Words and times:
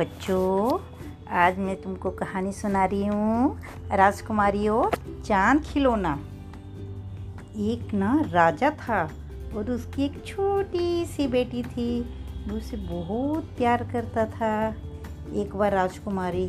बच्चों, 0.00 0.78
आज 1.30 1.58
मैं 1.58 1.82
तुमको 1.82 2.10
कहानी 2.10 2.52
सुना 2.52 2.84
रही 2.84 3.06
हूँ। 3.06 3.60
राजकुमारी 3.92 4.68
और 4.68 4.90
चाँद 5.26 5.62
खिलौना। 5.62 6.18
एक 7.56 7.94
ना 7.94 8.24
राजा 8.26 8.70
था 8.70 9.10
और 9.56 9.70
उसकी 9.70 10.04
एक 10.04 10.24
छोटी 10.26 11.06
सी 11.06 11.26
बेटी 11.26 11.62
थी। 11.62 12.00
वो 12.48 12.56
उसे 12.56 12.76
बहुत 12.76 13.44
प्यार 13.44 13.84
करता 13.92 14.26
था। 14.26 14.74
एक 15.34 15.56
बार 15.56 15.72
राजकुमारी 15.72 16.46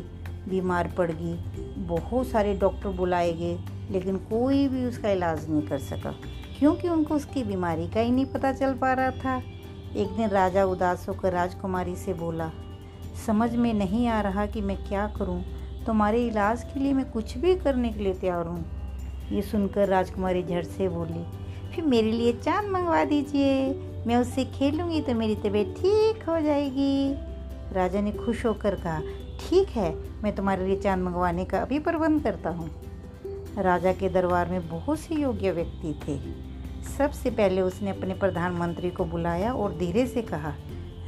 बीमार 0.48 0.92
पड़ 0.98 1.10
गई। 1.10 1.34
बहुत 1.76 2.26
सारे 2.26 2.54
डॉक्टर 2.54 2.88
बुलाए 2.88 3.32
गए, 3.32 3.58
लेकिन 3.90 4.16
कोई 4.16 4.68
भी 4.68 4.84
उसका 4.84 5.10
इलाज 5.10 5.50
नहीं 5.50 5.62
कर 5.62 5.78
सका, 5.78 6.14
क्योंकि 6.58 6.88
उनको 6.88 7.14
उसकी 7.14 7.44
बीमारी 7.44 7.88
का 7.88 8.00
ही 8.00 8.10
नहीं 8.10 8.26
पता 8.26 8.52
चल 8.52 8.74
पा 8.74 8.92
रहा 8.92 9.10
था। 9.10 9.42
एक 9.96 10.16
दिन 10.16 10.28
राजा 10.28 10.64
उदास 10.64 11.08
होकर 11.08 11.32
राजकुमारी 11.32 11.96
से 11.96 12.14
बोला 12.14 12.50
समझ 13.26 13.54
में 13.56 13.72
नहीं 13.74 14.06
आ 14.08 14.20
रहा 14.20 14.46
कि 14.46 14.60
मैं 14.60 14.76
क्या 14.84 15.06
करूँ। 15.16 15.42
तुम्हारे 15.86 16.26
इलाज 16.26 16.62
के 16.64 16.80
लिए 16.80 16.92
मैं 16.92 17.10
कुछ 17.10 17.36
भी 17.38 17.54
करने 17.56 17.92
के 17.92 18.02
लिए 18.04 18.14
तैयार 18.14 18.46
हूँ। 18.46 18.64
ये 19.32 19.42
सुनकर 19.42 19.88
राजकुमारी 19.88 20.42
झट 20.42 20.64
से 20.66 20.88
बोली, 20.88 21.24
फिर 21.74 21.84
मेरे 21.84 22.10
लिए 22.12 22.32
चाँद 22.34 22.70
मंगवा 22.70 23.04
दीजिए। 23.04 23.72
मैं 24.06 24.16
उससे 24.16 24.44
खेलूँगी 24.44 25.00
तो 25.00 25.14
मेरी 25.14 25.34
तबीयत 25.34 25.74
ठीक 25.78 26.28
हो 26.28 26.40
जाएगी। 26.40 27.12
राजा 27.72 28.00
ने 28.00 28.12
खुश 28.12 28.44
होकर 28.46 28.74
कहा, 28.74 29.00
ठीक 29.40 29.68
है, 29.68 29.94
मैं 30.22 30.34
तुम्हारे 30.34 30.66
लिए 30.66 30.76
चाँद 30.76 31.02
मंगवाने 31.02 31.44
का 31.44 31.58
अभी 31.58 31.78
प्रबंध 31.78 32.22
करता 32.22 32.50
हूँ। 32.50 32.70
राजा 33.58 33.92
के 33.92 34.08
दरबार 34.08 34.50
में 34.50 34.68
बहुत 34.68 34.98
से 34.98 35.14
योग्य 35.14 35.50
व्यक्ति 35.50 35.94
थे। 36.02 36.18
सबसे 36.88 37.30
पहले 37.30 37.60
उसने 37.60 37.90
अपने 37.90 38.14
प्रधानमंत्री 38.14 38.90
को 38.90 39.04
बुलाया 39.04 39.52
और 39.52 39.76
धीरे 39.78 40.06
से 40.06 40.22
कहा 40.22 40.52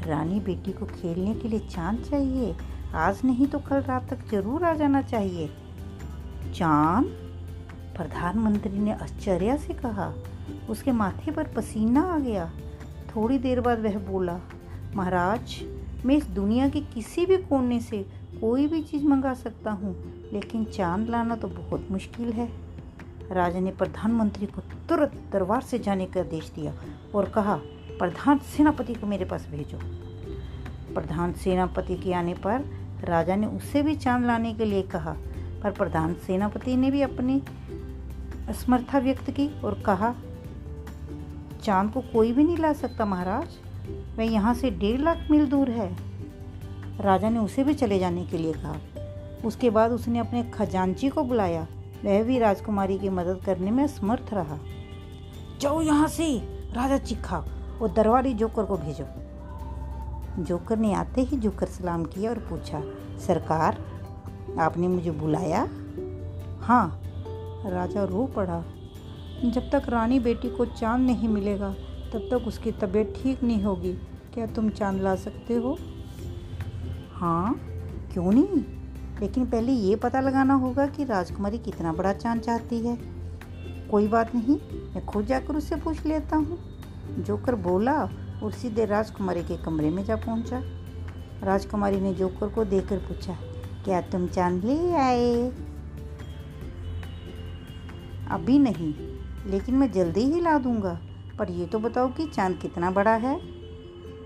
रानी 0.07 0.41
बेटी 0.41 0.73
को 0.73 0.87
खेलने 0.87 1.35
के 1.35 1.49
लिए 1.49 1.61
चाँद 1.61 2.03
चाहिए। 2.03 2.55
आज 2.95 3.21
नहीं 3.25 3.47
तो 3.47 3.59
कल 3.59 3.81
रात 3.81 4.09
तक 4.11 4.27
ज़रूर 4.31 4.65
आ 4.65 4.75
जाना 4.75 5.03
चाहिए। 5.03 5.51
चाँद? 6.55 7.07
प्रधानमंत्री 7.97 8.79
ने 8.79 8.93
आश्चर्य 8.93 9.57
से 9.59 9.75
कहा। 9.75 10.13
उसके 10.69 10.93
माथे 10.93 11.31
पर 11.31 11.45
पसीना 11.47 12.03
आ 12.03 12.19
गया। 12.19 12.51
थोड़ी 13.17 13.39
देर 13.39 13.61
बाद 13.61 13.81
वह 13.81 13.99
बोला, 13.99 14.39
महाराज, 14.95 15.61
मैं 16.05 16.17
इस 16.17 16.27
दुनिया 16.27 16.69
के 16.69 16.81
किसी 16.81 17.27
भी 17.27 17.37
कोने 17.37 17.81
से 17.81 18.07
कोई 18.41 18.67
भी 18.67 18.83
चीज़ 18.83 19.07
मंगा 19.07 19.35
सकता 19.35 19.71
हूँ, 19.71 19.95
लेकिन 20.33 20.65
चाँद 20.65 21.09
लाना 21.09 21.37
तो 21.37 21.49
बहुत 21.49 21.87
मुश्किल 21.91 22.33
है। 22.33 22.49
राजा 23.33 23.61
ने 23.61 23.71
प्रधानमंत्री 23.71 24.47
को 24.47 24.61
तुरंत 24.89 25.23
दरबार 25.33 25.63
से 25.63 25.79
जाने 25.79 26.07
का 26.07 26.21
आदेश 26.21 26.51
दिया 26.55 26.75
और 27.15 27.29
कहा 27.29 27.61
प्रधान 27.99 28.39
सेनापति 28.39 28.95
को 28.95 29.07
मेरे 29.07 29.25
पास 29.25 29.49
भेजो। 29.51 29.79
प्रधान 30.95 31.33
सेनापति 31.33 31.97
के 31.97 32.13
आने 32.13 32.35
पर 32.35 32.65
राजा 33.05 33.37
ने 33.37 33.47
उससे 33.47 33.83
भी 33.83 33.95
चाँद 33.95 34.27
लाने 34.27 34.55
के 34.55 34.65
लिए 34.65 34.83
कहा, 34.83 35.17
पर 35.63 35.71
प्रधान 35.71 36.15
सेनापति 36.15 36.77
ने 36.77 36.91
भी 36.91 37.03
अपनी 37.03 37.43
असमर्था 38.49 38.99
व्यक्त 38.99 39.31
की 39.31 39.61
और 39.61 39.75
कहा, 39.75 40.15
चाँद 41.63 41.93
को 41.93 42.01
कोई 42.01 42.33
भी 42.33 42.45
नहीं 42.45 42.57
ला 42.57 42.73
सकता 42.73 43.05
महाराज। 43.05 43.49
वह 44.19 44.25
यहाँ 44.25 44.55
से 44.55 44.71
डेढ़ 44.71 45.01
लाख 45.01 45.29
मील 45.31 45.47
दूर 45.47 45.71
है। 45.71 45.97
राजा 47.01 47.31
ने 47.31 47.39
उसे 47.39 47.65
भी 47.65 47.75
चले 47.75 47.99
जाने 47.99 48.25
के 48.25 48.39
लिए 48.39 48.53
कहा। 48.53 48.77
उसके 49.45 49.71
बाद 49.71 49.91
उसने 49.91 50.19
अपने 50.19 50.43
खजांची 50.43 51.09
को 51.09 51.23
बुलाया। 51.23 51.67
वह 52.05 52.23
भी 52.23 52.39
राजकुमारी 52.39 52.99
की 52.99 53.09
मदद 53.09 53.41
करने 53.47 53.71
में 53.71 53.87
समर्थ 53.87 54.31
रहा। 54.33 54.59
जाओ 55.61 55.83
यहाँ 55.83 56.09
से, 56.09 56.39
राजा 56.73 56.99
चिखा। 56.99 57.45
और 57.83 57.93
दरबारी 57.93 58.35
जोकर 58.35 58.65
को 58.65 58.77
भेजो। 58.77 59.05
जोकर 60.43 60.79
ने 60.79 60.95
आते 60.95 61.21
ही 61.21 61.37
जोकर 61.37 61.67
सलाम 61.67 62.05
किया 62.05 62.31
और 62.31 62.39
पूछा, 62.39 62.83
सरकार, 63.27 63.85
आपने 64.59 64.89
मुझे 64.89 65.11
बुलाया? 65.11 65.69
हाँ। 66.61 67.01
राजा 67.67 68.05
रो 68.05 68.27
पड़ा। 68.27 68.65
जब 69.45 69.71
तक 69.71 69.83
रानी 69.89 70.21
बेटी 70.21 70.51
को 70.51 70.67
चाँद 70.67 71.07
नहीं 71.07 71.29
मिलेगा, 71.29 71.75
तब 72.13 72.29
तक 72.31 72.45
उसकी 72.47 72.73
तबीयत 72.73 73.15
ठीक 73.23 73.43
नहीं 73.43 73.63
होगी। 73.63 73.93
क्या 74.35 74.47
तुम 74.47 74.69
चाँद 74.69 75.01
ला 75.01 75.15
सकते 75.15 75.55
हो? 75.55 75.79
हाँ 77.13 77.61
क्यों 78.13 78.33
नहीं? 78.33 78.65
लेकिन 79.21 79.47
पहले 79.47 79.73
ये 79.73 79.97
पता 79.97 80.21
लगाना 80.21 80.55
होगा 80.55 80.87
कि 80.87 81.05
राजकुमारी 81.05 81.59
कितना 81.59 81.93
बड़ा 81.93 82.13
चाँद 82.13 82.41
चाहती 82.41 82.87
है। 82.87 82.99
कोई 83.91 84.09
बात 84.09 84.35
नहीं, 84.35 84.57
मैं 84.95 85.07
खुद 85.07 85.27
जाकर 85.27 85.57
उससे 85.57 85.77
पूछ 85.77 86.07
लेता 86.07 86.37
हूँ। 86.37 86.74
जोकर 87.11 87.55
बोला 87.55 87.93
और 88.43 88.53
सीधे 88.53 88.85
राजकुमारी 88.85 89.43
के 89.43 89.57
कमरे 89.57 89.91
में 89.91 90.05
जा 90.05 90.17
पहुँचा। 90.17 90.63
राजकुमारी 91.43 92.01
ने 92.01 92.13
जोकर 92.15 92.49
को 92.49 92.65
देखकर 92.65 92.99
पूछा, 92.99 93.37
क्या 93.85 94.01
तुम 94.01 94.27
चाँद 94.27 94.65
ले 94.65 94.93
आए? 94.93 95.53
अभी 98.31 98.59
नहीं, 98.59 98.93
लेकिन 99.47 99.75
मैं 99.75 99.91
जल्दी 99.93 100.25
ही 100.25 100.41
ला 100.41 100.59
दूँगा, 100.59 100.99
पर 101.39 101.51
यह 101.51 101.67
तो 101.67 101.79
बताओ 101.79 102.09
कि 102.09 102.27
चाँद 102.27 102.59
कितना 102.59 102.91
बड़ा 102.91 103.15
है? 103.15 103.39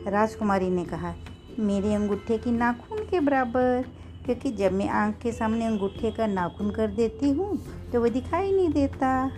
राजकुमारी 0.06 0.71
ने 0.71 0.84
कहा, 0.84 1.15
मेरे 1.59 1.94
अंगूठे 1.94 2.38
की 2.38 2.53
नाखून 2.53 2.99
के 2.99 3.21
बराबर, 3.21 3.84
क्योंकि 4.25 4.50
जब 4.50 4.72
मैं 4.72 4.88
आँख 4.88 5.19
के 5.19 5.33
सामने 5.33 5.67
अंगूठे 5.67 6.11
का 6.11 6.27
नाखून 6.27 6.71
कर 6.71 6.91
देती 6.91 7.31
हूँ 7.31 7.56
तो 7.93 8.00
वह 8.00 8.09
दिखाई 8.09 8.53
नहीं 8.53 8.69
देता। 8.69 9.31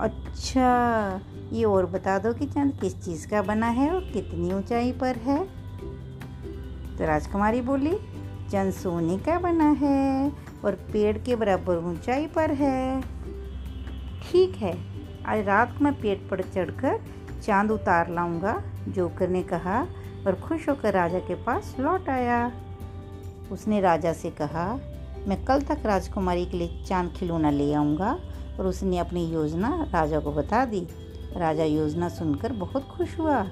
अच्छा 0.00 1.20
ये 1.52 1.64
और 1.64 1.86
बता 1.86 2.18
दो 2.18 2.32
कि 2.32 2.46
चाँद 2.46 2.78
किस 2.80 3.04
चीज़ 3.04 3.28
का 3.28 3.42
बना 3.42 3.66
है 3.66 3.90
और 3.90 4.00
कितनी 4.00 4.52
ऊंचाई 4.52 4.92
पर 4.92 5.16
है। 5.16 5.44
तो 6.98 7.06
राजकुमारी 7.06 7.60
बोली, 7.60 7.92
चंद 8.52 8.72
सोने 8.72 9.18
का 9.18 9.38
बना 9.38 9.70
है 9.70 10.32
और 10.64 10.74
पेड़ 10.92 11.18
के 11.18 11.36
बराबर 11.36 11.76
ऊंचाई 11.76 12.26
पर 12.26 12.50
है। 12.50 13.00
ठीक 14.22 14.56
है, 14.56 14.78
आज 15.26 15.46
रात 15.46 15.78
को 15.78 15.84
मैं 15.84 16.00
पेड़ 16.00 16.18
पर 16.28 16.42
चढ़कर 16.42 17.00
चाँद 17.42 17.70
उतार 17.70 18.10
लाऊँगा, 18.10 18.62
जोकर 18.88 19.28
ने 19.28 19.42
कहा, 19.42 19.86
और 20.26 20.34
खुश 20.34 20.68
होकर 20.68 20.92
राजा 20.92 21.18
के 21.18 21.34
पास 21.34 21.76
लौट 21.80 22.08
आया। 22.08 22.52
उसने 23.52 23.80
राजा 23.80 24.12
से 24.12 24.30
कहा, 24.30 24.80
मैं 25.28 25.44
कल 25.44 25.62
तक 25.62 25.82
राजकुमारी 25.86 26.46
के 26.46 26.56
लिए 26.56 26.84
चाँद 26.86 27.12
खिलौना 27.16 27.50
ले 27.50 27.74
आऊँगा 27.74 28.18
और 28.60 28.66
उसने 28.66 28.98
अपनी 28.98 29.26
योजना 29.26 29.88
राजा 29.92 30.20
को 30.20 30.32
बता 30.32 30.64
दी। 30.64 30.88
राजा 31.36 31.64
योजना 31.64 32.08
सुनकर 32.08 32.52
बहुत 32.52 32.88
खुश 32.88 33.18
हुआ। 33.18 33.46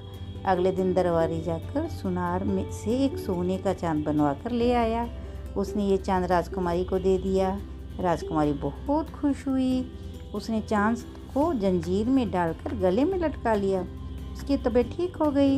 अगले 0.45 0.73
दिन 0.73 0.95
दरबारी 0.95 1.43
जाकर 1.43 1.89
सुनार 1.89 2.45
में 2.45 2.73
से 2.73 3.05
एक 3.05 3.19
सोने 3.19 3.59
का 3.59 3.75
चाँद 3.75 4.05
बनवा 4.05 4.33
कर 4.33 4.51
ले 4.51 4.73
आया। 4.73 5.09
उसने 5.57 5.87
ये 5.87 5.97
चाँद 5.97 6.25
राजकुमारी 6.25 6.85
को 6.85 6.99
दे 6.99 7.19
दिया। 7.19 7.61
राजकुमारी 8.01 8.53
बहुत 8.53 9.11
खुश 9.11 9.49
हुई। 9.49 9.93
उसने 10.35 10.61
चाँद 10.61 10.99
को 11.35 11.55
जंजीर 11.55 12.07
में 12.07 12.31
डालकर 12.31 12.75
गले 12.75 13.05
में 13.05 13.19
लटका 13.19 13.55
लिया। 13.55 13.85
उसकी 14.33 14.57
तबीयत 14.57 14.93
ठीक 14.97 15.17
हो 15.17 15.31
गई। 15.31 15.57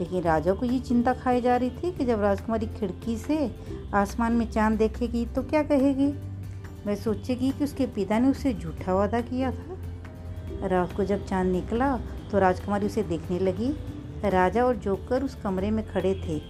लेकिन 0.00 0.22
राजा 0.22 0.52
को 0.52 0.66
ये 0.66 0.78
चिंता 0.78 1.12
खाई 1.12 1.40
जा 1.40 1.56
रही 1.56 1.70
थी 1.70 1.92
कि 1.92 2.04
जब 2.04 2.20
राजकुमारी 2.20 2.66
खिड़की 2.66 3.16
से 3.16 3.56
आसमान 3.94 4.32
में 4.32 4.50
चाँद 4.50 4.78
देखेगी 4.78 5.26
तो 5.26 5.42
क्या 5.42 5.62
कहेगी? 5.62 6.31
वह 6.86 6.94
सोचेगी 6.94 7.50
कि 7.50 7.64
उसके 7.64 7.86
पिता 7.86 8.18
ने 8.18 8.28
उसे 8.28 8.52
झूठा 8.54 8.94
वादा 8.94 9.20
किया 9.20 9.50
था। 9.50 10.66
रात 10.68 10.92
को 10.96 11.04
जब 11.04 11.24
चाँद 11.26 11.46
निकला 11.46 11.96
तो 12.30 12.38
राजकुमारी 12.38 12.86
उसे 12.86 13.02
देखने 13.02 13.38
लगी। 13.38 13.70
राजा 14.24 14.64
और 14.64 14.76
जोकर 14.76 15.22
उस 15.22 15.34
कमरे 15.34 15.70
में 15.70 15.84
खड़े 15.86 16.14
थे। 16.24 16.40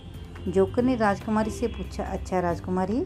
जोकर 0.50 0.82
ने 0.82 0.97
राजकुमारी 0.97 1.50
से 1.50 1.66
पूछा 1.66 2.04
अच्छा 2.04 2.41
राजकुमारी, 2.41 3.00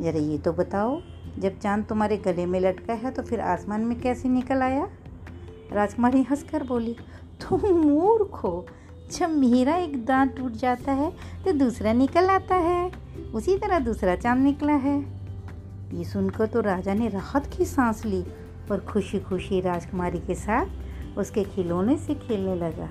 जरा 0.00 0.18
ये 0.20 0.38
तो 0.38 0.52
बताओ, 0.52 1.00
जब 1.38 1.58
चाँद 1.58 1.84
तुम्हारे 1.84 2.16
गले 2.16 2.46
में 2.46 2.60
लटका 2.60 2.94
है 2.94 3.10
तो 3.10 3.22
फिर 3.22 3.40
आसमान 3.40 3.80
में 3.80 3.98
कैसे 4.00 4.28
निकल 4.28 4.62
आया? 4.62 4.88
राजकुमारी 5.72 6.22
हंसकर 6.22 6.62
बोली, 6.62 6.96
तुम 7.40 7.60
मूर्ख 7.78 8.34
हो, 8.34 8.66
जब 9.12 9.30
मेरा 9.30 9.76
एक 9.76 10.04
दांत 10.04 10.36
टूट 10.36 10.52
जाता 10.52 10.92
है 10.92 11.10
तो 11.44 11.52
दूसरा 11.54 11.92
निकल 11.92 12.30
आता 12.30 12.54
है। 12.56 12.90
उसी 13.34 13.56
तरह 13.58 13.78
दूसरा 13.78 14.16
चाँद 14.16 14.42
निकला 14.42 14.72
है। 14.74 14.98
ये 15.92 16.04
सुनकर 16.04 16.46
तो 16.46 16.60
राजा 16.60 16.94
ने 16.94 17.08
राहत 17.08 17.46
की 17.46 17.64
सांस 17.64 18.04
ली 18.04 18.24
और 18.70 18.80
खुशी 18.80 19.18
खुशी 19.18 19.60
राजकुमारी 19.60 20.18
के 20.18 20.34
साथ 20.34 21.18
उसके 21.18 21.44
खिलौने 21.44 21.96
से 21.96 22.14
खेलने 22.14 22.54
लगा। 22.54 22.88